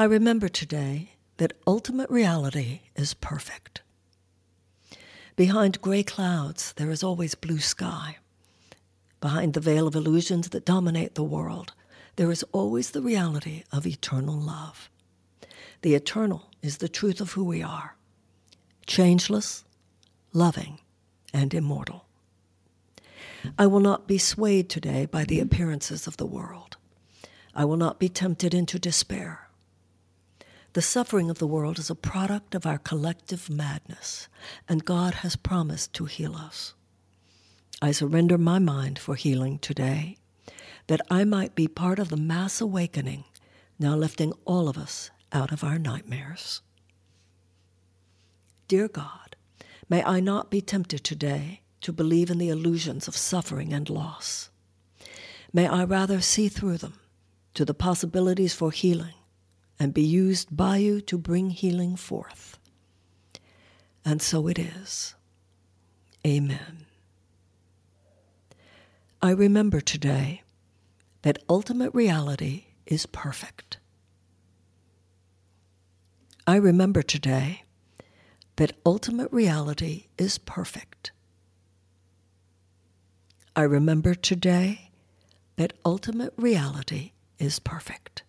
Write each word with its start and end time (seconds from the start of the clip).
I 0.00 0.04
remember 0.04 0.48
today 0.48 1.14
that 1.38 1.54
ultimate 1.66 2.08
reality 2.08 2.82
is 2.94 3.14
perfect. 3.14 3.82
Behind 5.34 5.82
gray 5.82 6.04
clouds, 6.04 6.72
there 6.74 6.92
is 6.92 7.02
always 7.02 7.34
blue 7.34 7.58
sky. 7.58 8.18
Behind 9.20 9.54
the 9.54 9.60
veil 9.60 9.88
of 9.88 9.96
illusions 9.96 10.50
that 10.50 10.64
dominate 10.64 11.16
the 11.16 11.24
world, 11.24 11.72
there 12.14 12.30
is 12.30 12.44
always 12.52 12.92
the 12.92 13.02
reality 13.02 13.64
of 13.72 13.88
eternal 13.88 14.36
love. 14.36 14.88
The 15.82 15.96
eternal 15.96 16.48
is 16.62 16.76
the 16.76 16.88
truth 16.88 17.20
of 17.20 17.32
who 17.32 17.42
we 17.44 17.60
are 17.60 17.96
changeless, 18.86 19.64
loving, 20.32 20.78
and 21.34 21.52
immortal. 21.52 22.04
I 23.58 23.66
will 23.66 23.80
not 23.80 24.06
be 24.06 24.16
swayed 24.16 24.70
today 24.70 25.06
by 25.06 25.24
the 25.24 25.40
appearances 25.40 26.06
of 26.06 26.18
the 26.18 26.24
world. 26.24 26.76
I 27.52 27.64
will 27.64 27.76
not 27.76 27.98
be 27.98 28.08
tempted 28.08 28.54
into 28.54 28.78
despair. 28.78 29.47
The 30.74 30.82
suffering 30.82 31.30
of 31.30 31.38
the 31.38 31.46
world 31.46 31.78
is 31.78 31.88
a 31.88 31.94
product 31.94 32.54
of 32.54 32.66
our 32.66 32.78
collective 32.78 33.48
madness, 33.48 34.28
and 34.68 34.84
God 34.84 35.14
has 35.14 35.34
promised 35.34 35.94
to 35.94 36.04
heal 36.04 36.36
us. 36.36 36.74
I 37.80 37.92
surrender 37.92 38.36
my 38.36 38.58
mind 38.58 38.98
for 38.98 39.14
healing 39.14 39.58
today, 39.58 40.18
that 40.86 41.00
I 41.10 41.24
might 41.24 41.54
be 41.54 41.68
part 41.68 41.98
of 41.98 42.10
the 42.10 42.16
mass 42.16 42.60
awakening 42.60 43.24
now 43.78 43.94
lifting 43.94 44.32
all 44.44 44.68
of 44.68 44.76
us 44.76 45.10
out 45.32 45.52
of 45.52 45.62
our 45.62 45.78
nightmares. 45.78 46.60
Dear 48.66 48.88
God, 48.88 49.36
may 49.88 50.02
I 50.02 50.20
not 50.20 50.50
be 50.50 50.60
tempted 50.60 51.04
today 51.04 51.62
to 51.80 51.92
believe 51.92 52.30
in 52.30 52.38
the 52.38 52.48
illusions 52.48 53.08
of 53.08 53.16
suffering 53.16 53.72
and 53.72 53.88
loss. 53.88 54.50
May 55.52 55.66
I 55.66 55.84
rather 55.84 56.20
see 56.20 56.48
through 56.48 56.78
them 56.78 56.98
to 57.54 57.64
the 57.64 57.74
possibilities 57.74 58.52
for 58.52 58.70
healing 58.70 59.14
and 59.78 59.94
be 59.94 60.02
used 60.02 60.56
by 60.56 60.76
you 60.76 61.00
to 61.02 61.16
bring 61.16 61.50
healing 61.50 61.96
forth. 61.96 62.58
And 64.04 64.20
so 64.20 64.48
it 64.48 64.58
is. 64.58 65.14
Amen. 66.26 66.86
I 69.20 69.30
remember 69.30 69.80
today 69.80 70.42
that 71.22 71.42
ultimate 71.48 71.92
reality 71.94 72.66
is 72.86 73.06
perfect. 73.06 73.78
I 76.46 76.56
remember 76.56 77.02
today 77.02 77.64
that 78.56 78.72
ultimate 78.86 79.30
reality 79.30 80.06
is 80.16 80.38
perfect. 80.38 81.12
I 83.54 83.62
remember 83.62 84.14
today 84.14 84.90
that 85.56 85.72
ultimate 85.84 86.32
reality 86.36 87.12
is 87.38 87.58
perfect. 87.58 88.22